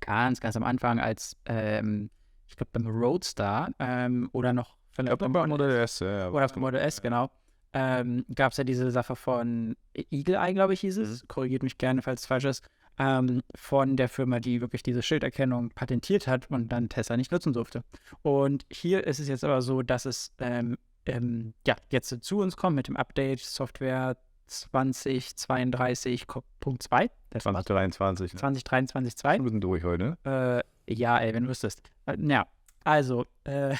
ganz, 0.00 0.40
ganz 0.40 0.56
am 0.56 0.62
Anfang 0.62 0.98
als, 0.98 1.36
ähm, 1.46 2.10
ich 2.48 2.56
glaube, 2.56 2.70
beim 2.72 2.86
Roadstar 2.86 3.70
ähm, 3.78 4.30
oder 4.32 4.52
noch 4.52 4.76
vielleicht 4.90 5.18
beim 5.18 5.48
Model 5.48 5.70
S. 5.70 6.00
Ja, 6.00 6.30
oder 6.30 6.48
beim 6.48 6.60
Model 6.60 6.80
S, 6.80 7.02
genau. 7.02 7.30
Ähm, 7.72 8.24
Gab 8.34 8.52
es 8.52 8.58
ja 8.58 8.64
diese 8.64 8.90
Sache 8.90 9.14
von 9.14 9.76
Eagle 9.94 10.36
Eye, 10.36 10.54
glaube 10.54 10.72
ich, 10.74 10.80
hieß 10.80 10.96
es. 10.96 11.22
Mhm. 11.22 11.28
Korrigiert 11.28 11.62
mich 11.62 11.78
gerne, 11.78 12.02
falls 12.02 12.22
es 12.22 12.26
falsch 12.26 12.44
ist 12.44 12.64
ähm, 13.00 13.42
von 13.54 13.96
der 13.96 14.08
Firma, 14.08 14.40
die 14.40 14.60
wirklich 14.60 14.82
diese 14.82 15.02
Schilderkennung 15.02 15.70
patentiert 15.70 16.26
hat 16.26 16.50
und 16.50 16.68
dann 16.70 16.90
Tesla 16.90 17.16
nicht 17.16 17.32
nutzen 17.32 17.54
durfte. 17.54 17.82
Und 18.22 18.66
hier 18.70 19.06
ist 19.06 19.18
es 19.18 19.28
jetzt 19.28 19.42
aber 19.42 19.62
so, 19.62 19.82
dass 19.82 20.04
es 20.04 20.32
ähm, 20.38 20.76
ähm, 21.06 21.54
ja, 21.66 21.76
jetzt 21.90 22.14
zu 22.22 22.38
uns 22.40 22.58
kommt 22.58 22.76
mit 22.76 22.88
dem 22.88 22.96
Update 22.96 23.40
Software 23.40 24.18
2032.2. 24.50 27.10
2023. 27.38 28.34
Ne? 28.34 28.40
2023 28.40 29.16
2. 29.16 29.42
Wir 29.42 29.50
sind 29.50 29.60
durch 29.60 29.84
heute. 29.84 30.18
Äh, 30.24 30.62
ja, 30.92 31.18
ey, 31.18 31.32
wenn 31.32 31.44
du 31.44 31.50
wüsstest. 31.50 31.82
Äh, 32.06 32.16
ja, 32.20 32.48
also, 32.84 33.26
äh, 33.44 33.70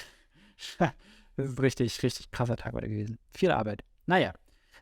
das 0.78 0.92
ist 1.36 1.38
ein 1.38 1.58
richtig, 1.58 2.02
richtig 2.02 2.30
krasser 2.30 2.56
Tag 2.56 2.72
heute 2.74 2.88
gewesen. 2.88 3.18
Viel 3.34 3.50
Arbeit. 3.50 3.82
Naja, 4.06 4.32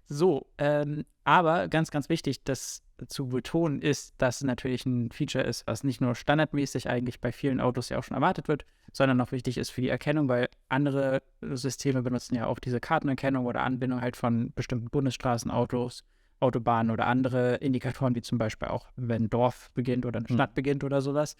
so, 0.06 0.46
ähm, 0.58 1.04
aber 1.24 1.66
ganz, 1.68 1.90
ganz 1.90 2.08
wichtig, 2.08 2.44
das 2.44 2.82
zu 3.06 3.28
betonen 3.28 3.80
ist, 3.80 4.14
dass 4.18 4.36
es 4.36 4.44
natürlich 4.44 4.84
ein 4.86 5.10
Feature 5.10 5.44
ist, 5.44 5.66
was 5.66 5.84
nicht 5.84 6.00
nur 6.00 6.14
standardmäßig 6.14 6.88
eigentlich 6.88 7.20
bei 7.20 7.32
vielen 7.32 7.60
Autos 7.60 7.88
ja 7.88 7.98
auch 7.98 8.04
schon 8.04 8.16
erwartet 8.16 8.48
wird, 8.48 8.64
sondern 8.92 9.20
auch 9.20 9.32
wichtig 9.32 9.58
ist 9.58 9.70
für 9.70 9.80
die 9.80 9.88
Erkennung, 9.88 10.28
weil 10.28 10.48
andere 10.68 11.22
Systeme 11.40 12.02
benutzen 12.02 12.34
ja 12.34 12.46
auch 12.46 12.58
diese 12.58 12.80
Kartenerkennung 12.80 13.46
oder 13.46 13.62
Anbindung 13.62 14.00
halt 14.00 14.16
von 14.16 14.52
bestimmten 14.54 14.90
Bundesstraßenautos, 14.90 16.04
Autobahnen 16.40 16.90
oder 16.90 17.06
andere 17.06 17.56
Indikatoren, 17.56 18.14
wie 18.14 18.22
zum 18.22 18.38
Beispiel 18.38 18.68
auch, 18.68 18.86
wenn 18.96 19.24
ein 19.24 19.30
Dorf 19.30 19.70
beginnt 19.74 20.06
oder 20.06 20.18
eine 20.18 20.28
hm. 20.28 20.36
Stadt 20.36 20.50
mhm. 20.50 20.54
beginnt 20.54 20.84
oder 20.84 21.00
sowas. 21.00 21.36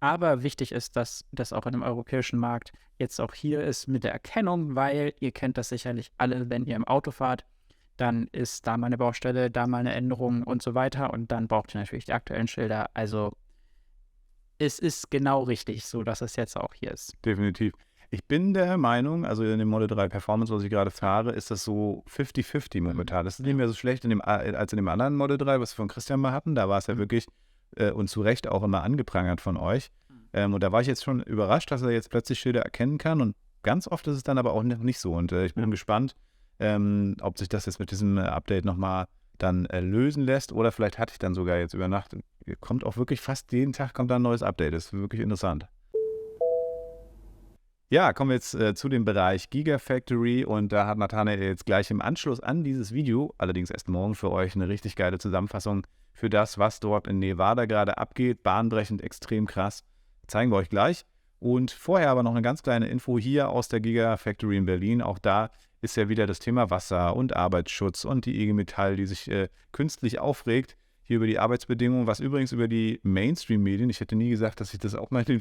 Aber 0.00 0.42
wichtig 0.42 0.72
ist, 0.72 0.96
dass 0.96 1.24
das 1.30 1.52
auch 1.52 1.64
in 1.66 1.72
dem 1.72 1.82
europäischen 1.82 2.38
Markt 2.38 2.72
jetzt 2.98 3.20
auch 3.20 3.34
hier 3.34 3.62
ist 3.62 3.86
mit 3.86 4.04
der 4.04 4.12
Erkennung, 4.12 4.74
weil 4.74 5.14
ihr 5.20 5.30
kennt 5.30 5.58
das 5.58 5.68
sicherlich 5.68 6.10
alle, 6.18 6.50
wenn 6.50 6.64
ihr 6.64 6.76
im 6.76 6.84
Auto 6.84 7.12
fahrt 7.12 7.44
dann 8.02 8.26
ist 8.32 8.66
da 8.66 8.76
mal 8.76 8.88
eine 8.88 8.98
Baustelle, 8.98 9.48
da 9.48 9.68
mal 9.68 9.78
eine 9.78 9.94
Änderung 9.94 10.42
und 10.42 10.60
so 10.60 10.74
weiter. 10.74 11.12
Und 11.12 11.30
dann 11.30 11.46
braucht 11.46 11.72
ihr 11.74 11.80
natürlich 11.80 12.06
die 12.06 12.12
aktuellen 12.12 12.48
Schilder. 12.48 12.90
Also 12.94 13.32
es 14.58 14.80
ist 14.80 15.10
genau 15.10 15.44
richtig, 15.44 15.84
so 15.84 16.02
dass 16.02 16.20
es 16.20 16.34
jetzt 16.34 16.56
auch 16.56 16.74
hier 16.74 16.90
ist. 16.90 17.14
Definitiv. 17.24 17.74
Ich 18.10 18.24
bin 18.24 18.54
der 18.54 18.76
Meinung, 18.76 19.24
also 19.24 19.44
in 19.44 19.58
dem 19.60 19.68
Model 19.68 19.86
3 19.86 20.08
Performance, 20.08 20.52
was 20.52 20.64
ich 20.64 20.70
gerade 20.70 20.90
fahre, 20.90 21.30
ist 21.30 21.52
das 21.52 21.62
so 21.62 22.04
50-50 22.10 22.80
mhm. 22.80 22.88
momentan. 22.88 23.24
Das 23.24 23.38
ist 23.38 23.46
nicht 23.46 23.54
mehr 23.54 23.68
so 23.68 23.74
schlecht 23.74 24.02
in 24.02 24.10
dem, 24.10 24.20
als 24.20 24.72
in 24.72 24.76
dem 24.78 24.88
anderen 24.88 25.14
Model 25.14 25.38
3, 25.38 25.60
was 25.60 25.72
wir 25.72 25.76
von 25.76 25.88
Christian 25.88 26.18
mal 26.18 26.32
hatten. 26.32 26.56
Da 26.56 26.68
war 26.68 26.78
es 26.78 26.88
ja 26.88 26.98
wirklich 26.98 27.26
äh, 27.76 27.92
und 27.92 28.08
zu 28.08 28.20
Recht 28.20 28.48
auch 28.48 28.64
immer 28.64 28.82
angeprangert 28.82 29.40
von 29.40 29.56
euch. 29.56 29.90
Mhm. 30.08 30.14
Ähm, 30.32 30.54
und 30.54 30.62
da 30.62 30.72
war 30.72 30.80
ich 30.80 30.88
jetzt 30.88 31.04
schon 31.04 31.22
überrascht, 31.22 31.70
dass 31.70 31.82
er 31.82 31.92
jetzt 31.92 32.10
plötzlich 32.10 32.40
Schilder 32.40 32.62
erkennen 32.62 32.98
kann. 32.98 33.20
Und 33.20 33.36
ganz 33.62 33.86
oft 33.86 34.08
ist 34.08 34.16
es 34.16 34.24
dann 34.24 34.38
aber 34.38 34.54
auch 34.54 34.64
nicht 34.64 34.98
so. 34.98 35.14
Und 35.14 35.30
äh, 35.30 35.46
ich 35.46 35.54
bin 35.54 35.70
gespannt, 35.70 36.16
ähm, 36.62 37.16
ob 37.20 37.38
sich 37.38 37.48
das 37.48 37.66
jetzt 37.66 37.78
mit 37.80 37.90
diesem 37.90 38.16
äh, 38.18 38.22
Update 38.22 38.64
nochmal 38.64 39.06
dann 39.38 39.66
äh, 39.66 39.80
lösen 39.80 40.22
lässt 40.22 40.52
oder 40.52 40.72
vielleicht 40.72 40.98
hatte 40.98 41.12
ich 41.12 41.18
dann 41.18 41.34
sogar 41.34 41.58
jetzt 41.58 41.74
über 41.74 41.88
Nacht, 41.88 42.16
kommt 42.60 42.84
auch 42.84 42.96
wirklich 42.96 43.20
fast 43.20 43.52
jeden 43.52 43.72
Tag 43.72 43.94
kommt 43.94 44.10
da 44.10 44.16
ein 44.16 44.22
neues 44.22 44.42
Update. 44.42 44.74
Das 44.74 44.86
ist 44.86 44.92
wirklich 44.92 45.20
interessant. 45.20 45.66
Ja, 47.90 48.14
kommen 48.14 48.30
wir 48.30 48.36
jetzt 48.36 48.54
äh, 48.54 48.74
zu 48.74 48.88
dem 48.88 49.04
Bereich 49.04 49.50
Gigafactory 49.50 50.44
und 50.46 50.72
da 50.72 50.86
hat 50.86 50.96
Nathanael 50.96 51.42
jetzt 51.42 51.66
gleich 51.66 51.90
im 51.90 52.00
Anschluss 52.00 52.40
an 52.40 52.64
dieses 52.64 52.92
Video, 52.92 53.34
allerdings 53.36 53.68
erst 53.68 53.88
morgen 53.88 54.14
für 54.14 54.30
euch, 54.30 54.54
eine 54.54 54.68
richtig 54.68 54.96
geile 54.96 55.18
Zusammenfassung 55.18 55.86
für 56.12 56.30
das, 56.30 56.56
was 56.56 56.80
dort 56.80 57.06
in 57.06 57.18
Nevada 57.18 57.66
gerade 57.66 57.98
abgeht. 57.98 58.42
Bahnbrechend, 58.42 59.02
extrem 59.02 59.46
krass. 59.46 59.84
Zeigen 60.26 60.50
wir 60.50 60.56
euch 60.56 60.70
gleich. 60.70 61.04
Und 61.38 61.70
vorher 61.70 62.08
aber 62.10 62.22
noch 62.22 62.30
eine 62.30 62.40
ganz 62.40 62.62
kleine 62.62 62.88
Info 62.88 63.18
hier 63.18 63.50
aus 63.50 63.68
der 63.68 63.80
Gigafactory 63.80 64.56
in 64.56 64.64
Berlin. 64.64 65.02
Auch 65.02 65.18
da 65.18 65.50
ist 65.82 65.96
ja 65.96 66.08
wieder 66.08 66.26
das 66.26 66.38
Thema 66.38 66.70
Wasser 66.70 67.14
und 67.14 67.36
Arbeitsschutz 67.36 68.04
und 68.04 68.24
die 68.24 68.40
IG 68.40 68.54
Metall, 68.54 68.96
die 68.96 69.06
sich 69.06 69.30
äh, 69.30 69.48
künstlich 69.72 70.18
aufregt 70.18 70.76
hier 71.04 71.16
über 71.16 71.26
die 71.26 71.38
Arbeitsbedingungen, 71.38 72.06
was 72.06 72.20
übrigens 72.20 72.52
über 72.52 72.68
die 72.68 73.00
Mainstream-Medien, 73.02 73.90
ich 73.90 74.00
hätte 74.00 74.16
nie 74.16 74.30
gesagt, 74.30 74.60
dass 74.60 74.72
ich 74.72 74.80
das 74.80 74.94
auch 74.94 75.10
mal 75.10 75.22
in 75.28 75.40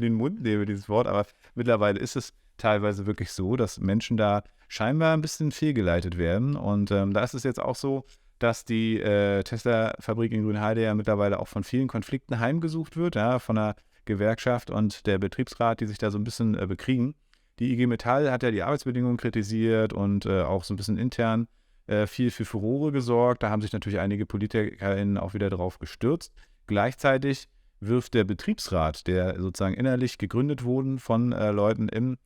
den, 0.00 0.14
Mund 0.14 0.42
nehme, 0.42 0.66
dieses 0.66 0.88
Wort, 0.88 1.06
aber 1.06 1.26
mittlerweile 1.54 1.98
ist 1.98 2.16
es 2.16 2.34
teilweise 2.58 3.06
wirklich 3.06 3.32
so, 3.32 3.56
dass 3.56 3.80
Menschen 3.80 4.16
da 4.16 4.42
scheinbar 4.68 5.14
ein 5.14 5.22
bisschen 5.22 5.50
fehlgeleitet 5.50 6.18
werden. 6.18 6.56
Und 6.56 6.90
ähm, 6.90 7.12
da 7.12 7.22
ist 7.22 7.34
es 7.34 7.44
jetzt 7.44 7.60
auch 7.60 7.76
so, 7.76 8.04
dass 8.38 8.64
die 8.64 9.00
äh, 9.00 9.42
Tesla-Fabrik 9.42 10.32
in 10.32 10.44
Grünheide 10.44 10.82
ja 10.82 10.94
mittlerweile 10.94 11.40
auch 11.40 11.48
von 11.48 11.64
vielen 11.64 11.88
Konflikten 11.88 12.38
heimgesucht 12.38 12.96
wird, 12.96 13.14
ja, 13.14 13.38
von 13.38 13.56
der 13.56 13.76
Gewerkschaft 14.04 14.70
und 14.70 15.06
der 15.06 15.18
Betriebsrat, 15.18 15.80
die 15.80 15.86
sich 15.86 15.98
da 15.98 16.10
so 16.10 16.18
ein 16.18 16.24
bisschen 16.24 16.56
äh, 16.56 16.66
bekriegen. 16.66 17.14
Die 17.58 17.72
IG 17.72 17.86
Metall 17.86 18.30
hat 18.30 18.42
ja 18.42 18.50
die 18.50 18.62
Arbeitsbedingungen 18.62 19.16
kritisiert 19.16 19.92
und 19.92 20.26
äh, 20.26 20.42
auch 20.42 20.64
so 20.64 20.74
ein 20.74 20.76
bisschen 20.76 20.98
intern 20.98 21.48
äh, 21.86 22.06
viel 22.06 22.30
für 22.30 22.44
Furore 22.44 22.92
gesorgt. 22.92 23.42
Da 23.42 23.50
haben 23.50 23.62
sich 23.62 23.72
natürlich 23.72 23.98
einige 23.98 24.26
PolitikerInnen 24.26 25.18
auch 25.18 25.34
wieder 25.34 25.50
drauf 25.50 25.78
gestürzt. 25.78 26.32
Gleichzeitig 26.66 27.48
wirft 27.80 28.14
der 28.14 28.24
Betriebsrat, 28.24 29.06
der 29.06 29.40
sozusagen 29.40 29.74
innerlich 29.74 30.18
gegründet 30.18 30.64
wurden 30.64 30.98
von 30.98 31.32
äh, 31.32 31.50
Leuten, 31.50 31.88
im, 31.88 32.18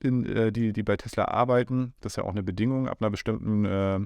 in, 0.00 0.24
äh, 0.26 0.52
die, 0.52 0.72
die 0.72 0.82
bei 0.82 0.96
Tesla 0.96 1.26
arbeiten, 1.26 1.94
das 2.00 2.12
ist 2.12 2.16
ja 2.16 2.24
auch 2.24 2.30
eine 2.30 2.42
Bedingung, 2.42 2.88
ab 2.88 2.98
einer 3.00 3.10
bestimmten 3.10 3.64
äh, 3.64 4.00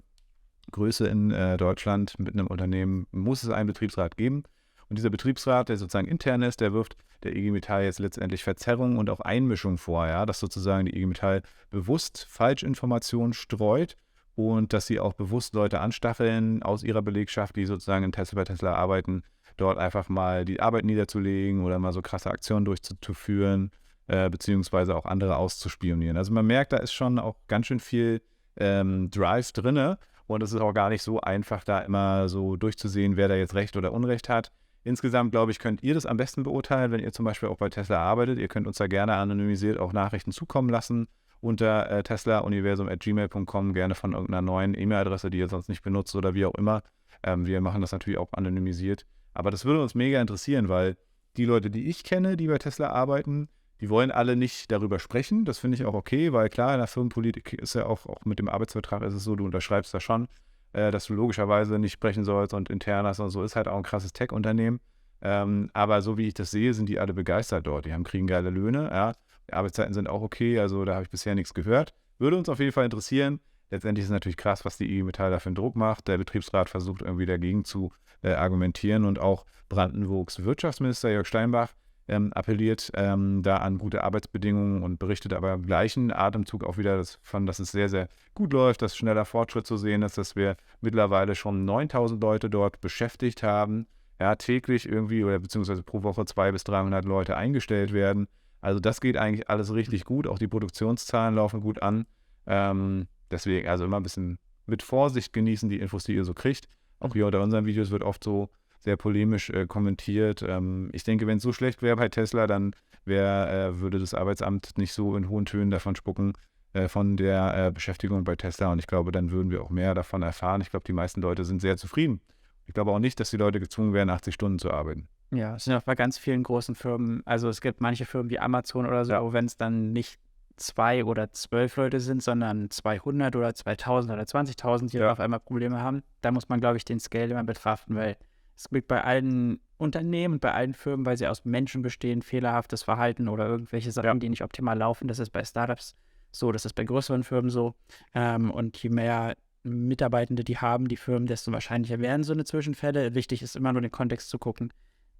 Größe 0.72 1.06
in 1.06 1.30
äh, 1.30 1.56
Deutschland 1.56 2.18
mit 2.18 2.34
einem 2.34 2.46
Unternehmen 2.46 3.06
muss 3.12 3.42
es 3.42 3.50
einen 3.50 3.66
Betriebsrat 3.66 4.16
geben. 4.16 4.44
Und 4.88 4.96
dieser 4.98 5.10
Betriebsrat, 5.10 5.68
der 5.68 5.76
sozusagen 5.76 6.08
intern 6.08 6.42
ist, 6.42 6.60
der 6.60 6.72
wirft 6.72 6.96
der 7.22 7.34
IG 7.34 7.50
Metall 7.50 7.84
jetzt 7.84 7.98
letztendlich 7.98 8.44
Verzerrung 8.44 8.98
und 8.98 9.10
auch 9.10 9.20
Einmischung 9.20 9.78
vor, 9.78 10.06
ja, 10.06 10.26
dass 10.26 10.40
sozusagen 10.40 10.86
die 10.86 10.96
IG 10.96 11.06
Metall 11.06 11.42
bewusst 11.70 12.26
Falschinformationen 12.28 13.32
streut 13.32 13.96
und 14.34 14.72
dass 14.72 14.86
sie 14.86 15.00
auch 15.00 15.14
bewusst 15.14 15.54
Leute 15.54 15.80
anstacheln 15.80 16.62
aus 16.62 16.82
ihrer 16.82 17.02
Belegschaft, 17.02 17.56
die 17.56 17.66
sozusagen 17.66 18.04
in 18.04 18.12
Tesla 18.12 18.36
bei 18.36 18.44
Tesla 18.44 18.74
arbeiten, 18.74 19.22
dort 19.56 19.78
einfach 19.78 20.08
mal 20.08 20.44
die 20.44 20.60
Arbeit 20.60 20.84
niederzulegen 20.84 21.64
oder 21.64 21.78
mal 21.78 21.92
so 21.92 22.02
krasse 22.02 22.30
Aktionen 22.30 22.64
durchzuführen, 22.64 23.70
äh, 24.06 24.28
beziehungsweise 24.28 24.96
auch 24.96 25.06
andere 25.06 25.36
auszuspionieren. 25.36 26.16
Also 26.16 26.32
man 26.32 26.46
merkt, 26.46 26.72
da 26.72 26.78
ist 26.78 26.92
schon 26.92 27.18
auch 27.18 27.36
ganz 27.46 27.66
schön 27.66 27.80
viel 27.80 28.20
ähm, 28.56 29.10
Drive 29.10 29.52
drinne 29.52 29.98
und 30.26 30.42
es 30.42 30.52
ist 30.52 30.60
auch 30.60 30.72
gar 30.72 30.88
nicht 30.88 31.02
so 31.02 31.20
einfach, 31.20 31.64
da 31.64 31.80
immer 31.80 32.28
so 32.28 32.56
durchzusehen, 32.56 33.16
wer 33.16 33.28
da 33.28 33.34
jetzt 33.34 33.54
Recht 33.54 33.76
oder 33.76 33.92
Unrecht 33.92 34.28
hat. 34.28 34.52
Insgesamt, 34.84 35.32
glaube 35.32 35.50
ich, 35.50 35.58
könnt 35.58 35.82
ihr 35.82 35.94
das 35.94 36.06
am 36.06 36.18
besten 36.18 36.42
beurteilen, 36.42 36.92
wenn 36.92 37.00
ihr 37.00 37.12
zum 37.12 37.24
Beispiel 37.24 37.48
auch 37.48 37.56
bei 37.56 37.70
Tesla 37.70 37.98
arbeitet. 37.98 38.38
Ihr 38.38 38.48
könnt 38.48 38.66
uns 38.66 38.76
da 38.76 38.86
gerne 38.86 39.14
anonymisiert 39.14 39.78
auch 39.78 39.92
Nachrichten 39.92 40.30
zukommen 40.30 40.68
lassen 40.68 41.08
unter 41.40 41.90
äh, 41.90 42.02
teslauniversum.gmail.com, 42.02 43.74
gerne 43.74 43.94
von 43.94 44.12
irgendeiner 44.12 44.42
neuen 44.42 44.78
E-Mail-Adresse, 44.78 45.30
die 45.30 45.38
ihr 45.38 45.48
sonst 45.48 45.68
nicht 45.68 45.82
benutzt 45.82 46.14
oder 46.16 46.34
wie 46.34 46.46
auch 46.46 46.54
immer. 46.54 46.82
Ähm, 47.22 47.46
wir 47.46 47.60
machen 47.60 47.80
das 47.80 47.92
natürlich 47.92 48.18
auch 48.18 48.32
anonymisiert. 48.32 49.04
Aber 49.34 49.50
das 49.50 49.64
würde 49.64 49.82
uns 49.82 49.94
mega 49.94 50.20
interessieren, 50.20 50.68
weil 50.68 50.96
die 51.36 51.44
Leute, 51.44 51.70
die 51.70 51.88
ich 51.88 52.04
kenne, 52.04 52.36
die 52.36 52.46
bei 52.46 52.58
Tesla 52.58 52.90
arbeiten, 52.90 53.48
die 53.80 53.90
wollen 53.90 54.10
alle 54.10 54.36
nicht 54.36 54.70
darüber 54.70 54.98
sprechen. 54.98 55.44
Das 55.44 55.58
finde 55.58 55.76
ich 55.76 55.84
auch 55.84 55.94
okay, 55.94 56.32
weil 56.32 56.48
klar, 56.48 56.72
in 56.72 56.78
der 56.78 56.86
Firmenpolitik 56.86 57.52
ist 57.52 57.74
ja 57.74 57.86
auch, 57.86 58.06
auch 58.06 58.24
mit 58.24 58.38
dem 58.38 58.48
Arbeitsvertrag 58.48 59.02
ist 59.02 59.14
es 59.14 59.24
so, 59.24 59.36
du 59.36 59.44
unterschreibst 59.44 59.92
da 59.92 60.00
schon, 60.00 60.28
äh, 60.74 60.90
dass 60.90 61.06
du 61.06 61.14
logischerweise 61.14 61.78
nicht 61.78 61.92
sprechen 61.92 62.24
sollst 62.24 62.52
und 62.52 62.68
intern 62.68 63.06
hast 63.06 63.20
und 63.20 63.30
so 63.30 63.42
ist 63.42 63.56
halt 63.56 63.68
auch 63.68 63.76
ein 63.76 63.82
krasses 63.82 64.12
Tech-Unternehmen. 64.12 64.80
Ähm, 65.22 65.70
aber 65.72 66.02
so 66.02 66.18
wie 66.18 66.28
ich 66.28 66.34
das 66.34 66.50
sehe, 66.50 66.74
sind 66.74 66.88
die 66.88 66.98
alle 66.98 67.14
begeistert 67.14 67.66
dort. 67.66 67.86
Die 67.86 67.92
haben, 67.92 68.04
kriegen 68.04 68.26
geile 68.26 68.50
Löhne, 68.50 68.90
ja. 68.92 69.12
Die 69.48 69.54
Arbeitszeiten 69.54 69.94
sind 69.94 70.08
auch 70.08 70.22
okay, 70.22 70.58
also 70.58 70.84
da 70.84 70.94
habe 70.94 71.04
ich 71.04 71.10
bisher 71.10 71.34
nichts 71.34 71.54
gehört. 71.54 71.94
Würde 72.18 72.36
uns 72.36 72.48
auf 72.48 72.60
jeden 72.60 72.72
Fall 72.72 72.84
interessieren. 72.84 73.40
Letztendlich 73.70 74.02
ist 74.02 74.08
es 74.08 74.12
natürlich 74.12 74.36
krass, 74.36 74.64
was 74.64 74.76
die 74.76 74.90
IG 74.90 75.02
Metall 75.02 75.30
da 75.30 75.38
für 75.38 75.48
einen 75.48 75.56
Druck 75.56 75.76
macht. 75.76 76.08
Der 76.08 76.18
Betriebsrat 76.18 76.68
versucht 76.68 77.02
irgendwie 77.02 77.26
dagegen 77.26 77.64
zu 77.64 77.92
äh, 78.22 78.32
argumentieren 78.32 79.04
und 79.04 79.18
auch 79.18 79.46
Brandenburgs 79.68 80.44
Wirtschaftsminister 80.44 81.10
Jörg 81.10 81.26
Steinbach 81.26 81.74
ähm, 82.08 82.32
appelliert 82.32 82.90
ähm, 82.94 83.42
da 83.42 83.56
an 83.58 83.78
gute 83.78 84.04
Arbeitsbedingungen 84.04 84.82
und 84.82 84.98
berichtet 84.98 85.32
aber 85.32 85.54
im 85.54 85.62
gleichen 85.62 86.12
Atemzug 86.12 86.64
auch 86.64 86.76
wieder 86.76 86.98
davon, 86.98 87.46
dass 87.46 87.58
es 87.58 87.72
sehr, 87.72 87.88
sehr 87.88 88.08
gut 88.34 88.52
läuft, 88.52 88.82
dass 88.82 88.96
schneller 88.96 89.24
Fortschritt 89.24 89.66
zu 89.66 89.76
sehen 89.76 90.02
ist, 90.02 90.18
dass 90.18 90.36
wir 90.36 90.56
mittlerweile 90.80 91.34
schon 91.34 91.64
9000 91.64 92.22
Leute 92.22 92.50
dort 92.50 92.80
beschäftigt 92.80 93.42
haben, 93.42 93.86
ja, 94.20 94.34
täglich 94.36 94.88
irgendwie 94.88 95.24
oder 95.24 95.38
beziehungsweise 95.38 95.82
pro 95.82 96.02
Woche 96.02 96.24
200 96.24 96.52
bis 96.52 96.64
300 96.64 97.04
Leute 97.04 97.36
eingestellt 97.36 97.92
werden. 97.92 98.28
Also 98.60 98.80
das 98.80 99.00
geht 99.00 99.16
eigentlich 99.16 99.50
alles 99.50 99.74
richtig 99.74 100.04
gut. 100.04 100.26
Auch 100.26 100.38
die 100.38 100.48
Produktionszahlen 100.48 101.34
laufen 101.34 101.60
gut 101.60 101.82
an. 101.82 102.06
Ähm, 102.46 103.08
deswegen 103.30 103.68
also 103.68 103.84
immer 103.84 103.98
ein 103.98 104.02
bisschen 104.02 104.38
mit 104.66 104.82
Vorsicht 104.82 105.32
genießen 105.32 105.68
die 105.68 105.80
Infos, 105.80 106.04
die 106.04 106.14
ihr 106.14 106.24
so 106.24 106.34
kriegt. 106.34 106.68
Auch 107.00 107.12
hier 107.12 107.26
unter 107.26 107.42
unseren 107.42 107.66
Videos 107.66 107.90
wird 107.90 108.02
oft 108.02 108.24
so 108.24 108.48
sehr 108.84 108.96
polemisch 108.96 109.50
äh, 109.50 109.66
kommentiert. 109.66 110.44
Ähm, 110.46 110.90
ich 110.92 111.04
denke, 111.04 111.26
wenn 111.26 111.38
es 111.38 111.42
so 111.42 111.52
schlecht 111.52 111.82
wäre 111.82 111.96
bei 111.96 112.08
Tesla, 112.08 112.46
dann 112.46 112.76
wär, 113.04 113.50
äh, 113.50 113.80
würde 113.80 113.98
das 113.98 114.14
Arbeitsamt 114.14 114.78
nicht 114.78 114.92
so 114.92 115.16
in 115.16 115.28
hohen 115.28 115.46
Tönen 115.46 115.70
davon 115.70 115.96
spucken, 115.96 116.34
äh, 116.74 116.88
von 116.88 117.16
der 117.16 117.66
äh, 117.66 117.70
Beschäftigung 117.72 118.24
bei 118.24 118.36
Tesla. 118.36 118.70
Und 118.70 118.78
ich 118.78 118.86
glaube, 118.86 119.10
dann 119.10 119.30
würden 119.30 119.50
wir 119.50 119.62
auch 119.62 119.70
mehr 119.70 119.94
davon 119.94 120.22
erfahren. 120.22 120.60
Ich 120.60 120.70
glaube, 120.70 120.84
die 120.86 120.92
meisten 120.92 121.22
Leute 121.22 121.44
sind 121.44 121.60
sehr 121.60 121.76
zufrieden. 121.76 122.20
Ich 122.66 122.74
glaube 122.74 122.92
auch 122.92 122.98
nicht, 122.98 123.18
dass 123.20 123.30
die 123.30 123.36
Leute 123.36 123.58
gezwungen 123.58 123.94
wären, 123.94 124.10
80 124.10 124.34
Stunden 124.34 124.58
zu 124.58 124.70
arbeiten. 124.70 125.08
Ja, 125.30 125.56
es 125.56 125.64
sind 125.64 125.74
auch 125.74 125.82
bei 125.82 125.94
ganz 125.94 126.18
vielen 126.18 126.42
großen 126.42 126.74
Firmen. 126.74 127.22
Also 127.24 127.48
es 127.48 127.60
gibt 127.60 127.80
manche 127.80 128.04
Firmen 128.04 128.30
wie 128.30 128.38
Amazon 128.38 128.86
oder 128.86 129.04
so, 129.04 129.12
ja. 129.12 129.32
wenn 129.32 129.46
es 129.46 129.56
dann 129.56 129.92
nicht 129.92 130.18
zwei 130.56 131.04
oder 131.04 131.32
zwölf 131.32 131.76
Leute 131.76 132.00
sind, 132.00 132.22
sondern 132.22 132.70
200 132.70 133.34
oder 133.34 133.54
2000 133.54 134.12
oder 134.12 134.22
20.000, 134.22 134.90
die 134.90 134.98
ja. 134.98 135.10
auf 135.10 135.20
einmal 135.20 135.40
Probleme 135.40 135.80
haben, 135.80 136.02
da 136.20 136.30
muss 136.30 136.48
man, 136.48 136.60
glaube 136.60 136.76
ich, 136.76 136.84
den 136.84 137.00
Scale 137.00 137.30
immer 137.30 137.44
betrachten, 137.44 137.96
weil 137.96 138.16
es 138.56 138.68
gibt 138.70 138.88
bei 138.88 139.02
allen 139.02 139.60
Unternehmen 139.76 140.34
und 140.34 140.40
bei 140.40 140.52
allen 140.52 140.74
Firmen, 140.74 141.04
weil 141.04 141.16
sie 141.16 141.26
aus 141.26 141.44
Menschen 141.44 141.82
bestehen, 141.82 142.22
fehlerhaftes 142.22 142.82
Verhalten 142.82 143.28
oder 143.28 143.46
irgendwelche 143.46 143.92
Sachen, 143.92 144.06
ja. 144.06 144.14
die 144.14 144.28
nicht 144.28 144.42
optimal 144.42 144.78
laufen. 144.78 145.08
Das 145.08 145.18
ist 145.18 145.30
bei 145.30 145.44
Startups 145.44 145.96
so, 146.34 146.50
das 146.50 146.64
ist 146.64 146.74
bei 146.74 146.84
größeren 146.84 147.22
Firmen 147.22 147.50
so. 147.50 147.74
Ähm, 148.14 148.50
und 148.50 148.76
je 148.82 148.90
mehr 148.90 149.36
Mitarbeitende 149.62 150.44
die 150.44 150.58
haben, 150.58 150.88
die 150.88 150.96
Firmen, 150.96 151.26
desto 151.26 151.52
wahrscheinlicher 151.52 152.00
werden 152.00 152.24
so 152.24 152.32
eine 152.32 152.44
Zwischenfälle. 152.44 153.14
Wichtig 153.14 153.40
ist 153.42 153.56
immer 153.56 153.72
nur 153.72 153.82
den 153.82 153.92
Kontext 153.92 154.28
zu 154.28 154.38
gucken. 154.38 154.72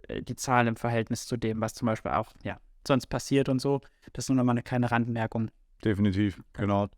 Äh, 0.09 0.23
die 0.23 0.37
Zahlen 0.37 0.67
im 0.67 0.77
Verhältnis 0.77 1.27
zu 1.27 1.37
dem, 1.37 1.61
was 1.61 1.75
zum 1.75 1.87
Beispiel 1.87 2.13
auch 2.13 2.33
ja, 2.43 2.59
sonst 2.87 3.07
passiert 3.07 3.49
und 3.49 3.61
so. 3.61 3.81
Das 4.13 4.25
ist 4.25 4.29
nur 4.29 4.37
nochmal 4.37 4.55
eine 4.55 4.63
kleine 4.63 4.91
Randmerkung. 4.91 5.51
Definitiv, 5.85 6.43
genau. 6.53 6.89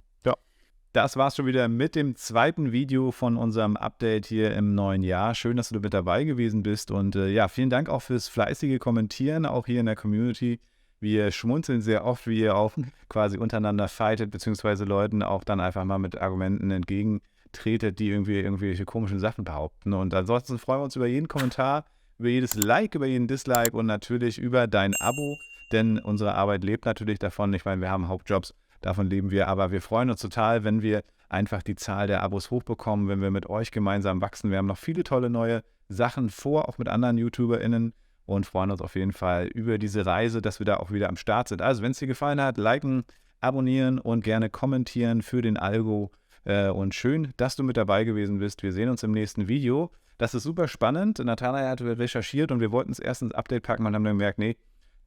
Das 0.97 1.19
war's 1.19 1.37
schon 1.37 1.45
wieder 1.45 1.69
mit 1.69 1.95
dem 1.95 2.17
zweiten 2.17 2.73
Video 2.73 3.11
von 3.11 3.37
unserem 3.37 3.77
Update 3.77 4.25
hier 4.25 4.55
im 4.55 4.75
neuen 4.75 5.03
Jahr. 5.03 5.35
Schön, 5.35 5.59
dass 5.59 5.69
du 5.69 5.79
mit 5.79 5.93
dabei 5.93 6.25
gewesen 6.25 6.63
bist. 6.63 6.91
Und 6.91 7.17
äh, 7.17 7.29
ja, 7.29 7.49
vielen 7.49 7.69
Dank 7.69 7.91
auch 7.91 8.01
fürs 8.01 8.29
fleißige 8.29 8.79
Kommentieren, 8.79 9.45
auch 9.45 9.67
hier 9.67 9.81
in 9.81 9.85
der 9.85 9.95
Community. 9.95 10.59
Wir 10.99 11.33
schmunzeln 11.33 11.83
sehr 11.83 12.07
oft, 12.07 12.27
wie 12.27 12.41
ihr 12.41 12.57
auch 12.57 12.73
quasi 13.11 13.37
untereinander 13.37 13.89
fightet, 13.89 14.31
beziehungsweise 14.31 14.87
Leuten 14.87 15.23
auch 15.23 15.45
dann 15.45 15.61
einfach 15.61 15.85
mal 15.85 15.99
mit 15.99 16.17
Argumenten 16.17 16.71
entgegentretet, 16.71 17.99
die 17.99 18.09
irgendwie 18.09 18.41
irgendwelche 18.41 18.87
komischen 18.87 19.21
Sachen 19.21 19.45
behaupten. 19.45 19.93
Und 19.93 20.15
ansonsten 20.15 20.57
freuen 20.57 20.81
wir 20.81 20.85
uns 20.85 20.97
über 20.97 21.07
jeden 21.07 21.29
Kommentar 21.29 21.85
über 22.19 22.31
jedes 22.31 22.55
Like, 22.55 22.95
über 22.95 23.07
jeden 23.07 23.29
Dislike 23.29 23.77
und 23.77 23.85
natürlich 23.85 24.39
über 24.39 24.67
dein 24.67 24.95
Abo, 24.97 25.37
denn 25.73 25.99
unsere 25.99 26.35
Arbeit 26.35 26.65
lebt 26.65 26.87
natürlich 26.87 27.19
davon. 27.19 27.53
Ich 27.53 27.67
meine, 27.67 27.83
wir 27.83 27.91
haben 27.91 28.09
Hauptjobs, 28.09 28.55
davon 28.87 29.11
leben 29.11 29.31
wir, 29.31 29.49
aber 29.49 29.73
wir 29.73 29.83
freuen 29.83 30.11
uns 30.11 30.21
total, 30.21 30.65
wenn 30.65 30.81
wir 30.81 31.03
einfach 31.29 31.63
die 31.63 31.75
Zahl 31.75 32.07
der 32.07 32.23
Abos 32.23 32.51
hochbekommen, 32.51 33.09
wenn 33.09 33.21
wir 33.21 33.31
mit 33.31 33.49
euch 33.51 33.73
gemeinsam 33.73 34.21
wachsen. 34.21 34.51
Wir 34.51 34.59
haben 34.59 34.67
noch 34.67 34.79
viele 34.79 35.03
tolle 35.03 35.29
neue 35.29 35.63
Sachen 35.89 36.31
vor, 36.31 36.69
auch 36.69 36.79
mit 36.79 36.89
anderen 36.89 37.19
YouTuberInnen 37.19 37.93
und 38.27 38.47
freuen 38.47 38.71
uns 38.71 38.81
auf 38.81 38.95
jeden 38.95 39.13
Fall 39.13 39.47
über 39.47 39.79
diese 39.79 40.07
Reise, 40.07 40.41
dass 40.41 40.61
wir 40.61 40.67
da 40.67 40.77
auch 40.77 40.91
wieder 40.91 41.09
am 41.09 41.17
Start 41.17 41.49
sind. 41.49 41.63
Also, 41.63 41.83
wenn 41.83 41.93
es 41.93 41.99
dir 41.99 42.07
gefallen 42.07 42.41
hat, 42.41 42.59
liken, 42.59 43.05
abonnieren 43.41 43.99
und 43.99 44.23
gerne 44.25 44.51
kommentieren 44.51 45.23
für 45.23 45.43
den 45.43 45.57
Algo. 45.57 46.11
Äh, 46.45 46.69
und 46.69 46.95
schön, 46.95 47.33
dass 47.37 47.57
du 47.57 47.65
mit 47.65 47.77
dabei 47.77 48.05
gewesen 48.05 48.39
bist. 48.39 48.63
Wir 48.63 48.73
sehen 48.73 48.89
uns 48.89 49.03
im 49.03 49.13
nächsten 49.13 49.49
Video. 49.49 49.91
Das 50.19 50.35
ist 50.35 50.45
super 50.45 50.69
spannend. 50.69 51.19
Nathanael 51.19 51.69
hat 51.69 51.81
recherchiert 51.81 52.51
und 52.51 52.61
wir 52.61 52.73
wollten 52.73 52.93
es 52.93 52.99
erst 52.99 53.23
ins 53.23 53.35
Update 53.35 53.65
packen 53.65 53.85
und 53.85 53.95
haben 53.95 54.05
dann 54.05 54.19
gemerkt, 54.19 54.39
nee, 54.39 54.57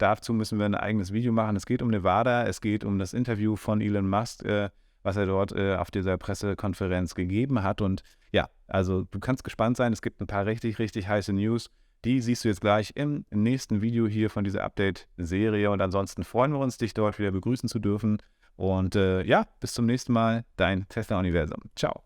dazu 0.02 0.34
müssen 0.34 0.58
wir 0.58 0.66
ein 0.66 0.76
eigenes 0.76 1.14
Video 1.14 1.32
machen. 1.32 1.56
Es 1.56 1.66
geht 1.66 1.82
um 1.82 1.90
Nevada, 1.90 2.46
es 2.46 2.62
geht 2.62 2.84
um 2.84 2.98
das 2.98 3.14
Interview 3.14 3.56
von 3.56 3.82
Elon 3.82 4.10
Musk, 4.10 4.44
äh, 4.44 4.70
was 5.04 5.18
er 5.18 5.26
dort 5.26 5.52
äh, 5.52 5.76
auf 5.76 5.92
dieser 5.92 6.18
Pressekonferenz 6.18 7.16
gegeben 7.16 7.64
hat. 7.64 7.82
Und 7.82 8.04
ja, 8.32 8.50
also 8.68 9.04
du 9.12 9.20
kannst 9.20 9.44
gespannt 9.44 9.78
sein. 9.78 9.94
Es 9.94 10.02
gibt 10.02 10.22
ein 10.22 10.28
paar 10.28 10.46
richtig, 10.46 10.80
richtig 10.80 11.08
heiße 11.08 11.34
News. 11.34 11.70
Die 12.06 12.22
siehst 12.22 12.46
du 12.46 12.48
jetzt 12.48 12.62
gleich 12.62 12.94
im 12.96 13.26
nächsten 13.30 13.82
Video 13.82 14.08
hier 14.08 14.30
von 14.30 14.44
dieser 14.44 14.64
Update-Serie. 14.64 15.70
Und 15.70 15.82
ansonsten 15.82 16.24
freuen 16.24 16.52
wir 16.52 16.60
uns, 16.60 16.78
dich 16.78 16.94
dort 16.94 17.20
wieder 17.20 17.32
begrüßen 17.32 17.68
zu 17.68 17.80
dürfen. 17.80 18.22
Und 18.56 18.96
äh, 18.96 19.24
ja, 19.24 19.46
bis 19.60 19.74
zum 19.74 19.86
nächsten 19.86 20.14
Mal, 20.14 20.46
dein 20.56 20.88
Tesla-Universum. 20.90 21.60
Ciao. 21.76 22.04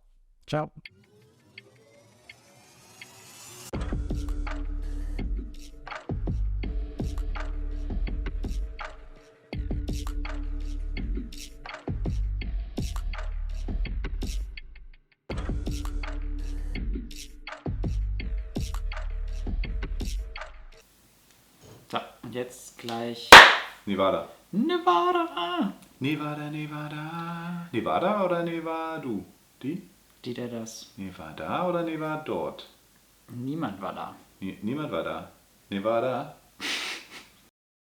Ciao. 0.48 0.72
Und 22.34 22.40
jetzt 22.40 22.80
gleich 22.80 23.30
Nevada. 23.86 24.28
Nevada. 24.52 25.74
Nevada, 26.00 26.50
Nevada. 26.50 27.68
Nevada 27.72 28.25
oder 28.25 28.44
Nevadu? 28.44 29.24
Die? 29.62 29.82
Die, 30.25 30.34
der 30.34 30.48
das. 30.48 30.92
Nevada 30.98 31.68
oder 31.70 31.84
Nevada 31.84 32.24
dort? 32.25 32.68
Niemand 33.30 33.80
war 33.82 33.94
da. 33.94 34.16
Nie, 34.40 34.58
niemand 34.63 34.92
war 34.92 35.04
da. 35.04 35.32
Nevada. 35.70 36.36